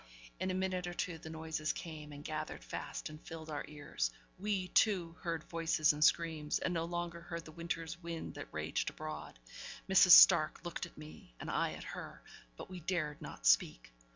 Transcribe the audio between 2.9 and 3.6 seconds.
and filled